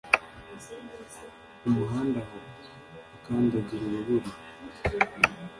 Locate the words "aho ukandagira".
2.23-3.83